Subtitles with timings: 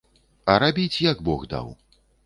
[0.53, 1.73] А рабіць, як бог даў.